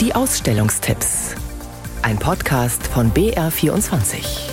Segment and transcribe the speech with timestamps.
[0.00, 1.34] Die Ausstellungstipps.
[2.02, 4.48] Ein Podcast von BR24.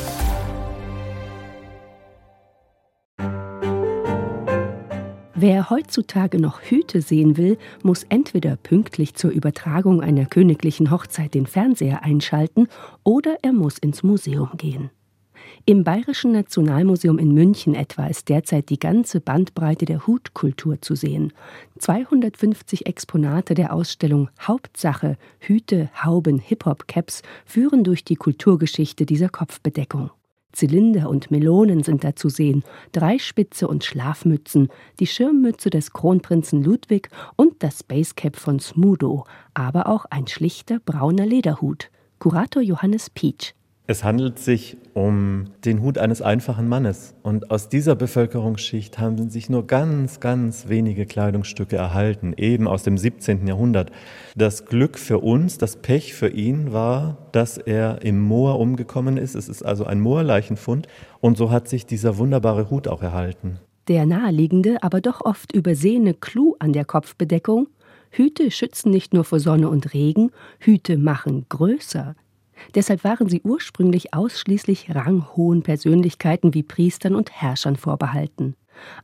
[5.36, 11.46] Wer heutzutage noch Hüte sehen will, muss entweder pünktlich zur Übertragung einer königlichen Hochzeit den
[11.46, 12.68] Fernseher einschalten
[13.04, 14.89] oder er muss ins Museum gehen.
[15.66, 21.34] Im Bayerischen Nationalmuseum in München etwa ist derzeit die ganze Bandbreite der Hutkultur zu sehen.
[21.80, 30.12] 250 Exponate der Ausstellung Hauptsache Hüte, Hauben, Hip-Hop-Caps führen durch die Kulturgeschichte dieser Kopfbedeckung.
[30.55, 37.09] Zylinder und Melonen sind da zu sehen, Dreispitze und Schlafmützen, die Schirmmütze des Kronprinzen Ludwig
[37.35, 41.90] und das Basecap von Smudo, aber auch ein schlichter brauner Lederhut.
[42.20, 43.54] Kurator Johannes Pietsch.
[43.88, 47.13] Es handelt sich um den Hut eines einfachen Mannes.
[47.21, 52.98] Und aus dieser Bevölkerungsschicht haben sich nur ganz, ganz wenige Kleidungsstücke erhalten, eben aus dem
[52.98, 53.45] 17.
[53.45, 53.91] Jahrhundert.
[54.35, 59.35] Das Glück für uns, das Pech für ihn war, dass er im Moor umgekommen ist.
[59.35, 60.88] Es ist also ein Moorleichenfund.
[61.21, 63.60] Und so hat sich dieser wunderbare Hut auch erhalten.
[63.88, 67.67] Der naheliegende, aber doch oft übersehene Clou an der Kopfbedeckung
[68.16, 72.16] Hüte schützen nicht nur vor Sonne und Regen, Hüte machen größer.
[72.73, 78.56] Deshalb waren sie ursprünglich ausschließlich ranghohen Persönlichkeiten wie Priestern und Herrschern vorbehalten.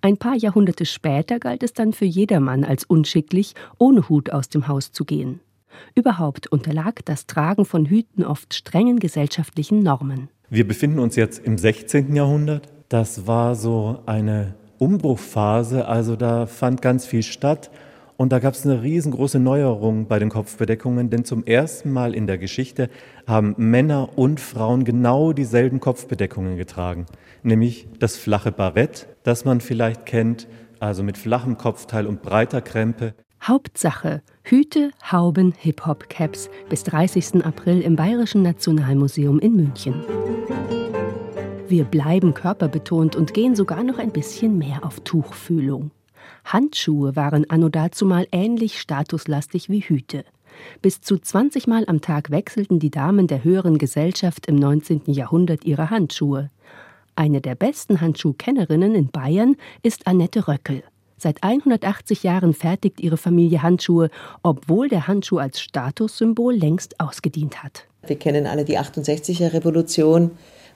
[0.02, 4.68] Ein paar Jahrhunderte später galt es dann für jedermann als unschicklich, ohne Hut aus dem
[4.68, 5.40] Haus zu gehen.
[5.96, 10.30] Überhaupt unterlag das Tragen von Hüten oft strengen gesellschaftlichen Normen.
[10.50, 12.16] Wir befinden uns jetzt im 16.
[12.16, 12.68] Jahrhundert.
[12.90, 17.72] Das war so eine Umbruchphase, also da fand ganz viel statt
[18.22, 22.28] und da gab es eine riesengroße Neuerung bei den Kopfbedeckungen, denn zum ersten Mal in
[22.28, 22.88] der Geschichte
[23.26, 27.08] haben Männer und Frauen genau dieselben Kopfbedeckungen getragen,
[27.42, 30.48] nämlich das flache Barett, das man vielleicht kennt,
[30.80, 33.16] also mit flachem Kopfteil und breiter Krempe.
[33.42, 37.44] Hauptsache Hüte, Hauben, Hip-Hop-Caps bis 30.
[37.44, 39.96] April im Bayerischen Nationalmuseum in München.
[41.68, 45.90] Wir bleiben körperbetont und gehen sogar noch ein bisschen mehr auf Tuchfühlung.
[46.44, 50.26] Handschuhe waren anno dazumal ähnlich statuslastig wie Hüte.
[50.82, 55.04] Bis zu 20 Mal am Tag wechselten die Damen der höheren Gesellschaft im 19.
[55.08, 56.50] Jahrhundert ihre Handschuhe.
[57.16, 60.84] Eine der besten Handschuhkennerinnen in Bayern ist Annette Röckel.
[61.18, 64.10] Seit 180 Jahren fertigt ihre Familie Handschuhe,
[64.42, 67.86] obwohl der Handschuh als Statussymbol längst ausgedient hat.
[68.08, 70.32] Wir kennen alle die 68er Revolution.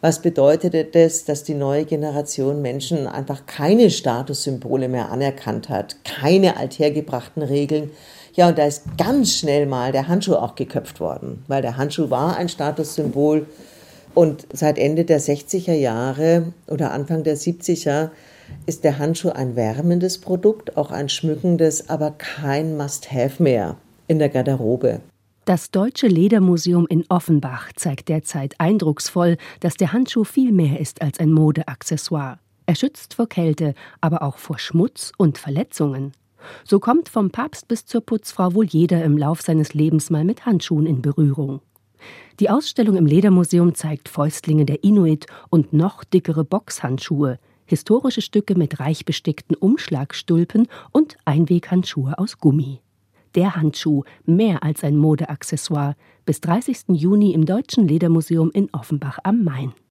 [0.06, 6.58] Was bedeutete das, dass die neue Generation Menschen einfach keine Statussymbole mehr anerkannt hat, keine
[6.58, 7.90] althergebrachten Regeln?
[8.36, 12.12] Ja, und da ist ganz schnell mal der Handschuh auch geköpft worden, weil der Handschuh
[12.12, 13.48] war ein Statussymbol.
[14.14, 18.12] Und seit Ende der 60er Jahre oder Anfang der 70er
[18.68, 23.78] ist der Handschuh ein wärmendes Produkt, auch ein schmückendes, aber kein Must-Have mehr
[24.08, 25.00] in der Garderobe.
[25.46, 31.20] Das Deutsche Ledermuseum in Offenbach zeigt derzeit eindrucksvoll, dass der Handschuh viel mehr ist als
[31.20, 32.40] ein Modeaccessoire.
[32.66, 36.14] Er schützt vor Kälte, aber auch vor Schmutz und Verletzungen.
[36.64, 40.48] So kommt vom Papst bis zur Putzfrau wohl jeder im Lauf seines Lebens mal mit
[40.48, 41.62] Handschuhen in Berührung.
[42.40, 48.80] Die Ausstellung im Ledermuseum zeigt Fäustlinge der Inuit und noch dickere Boxhandschuhe, historische Stücke mit
[48.80, 52.82] reich bestickten Umschlagstulpen und Einweghandschuhe aus Gummi
[53.36, 56.86] der Handschuh mehr als ein Modeaccessoire bis 30.
[56.90, 59.74] Juni im Deutschen Ledermuseum in Offenbach am Main.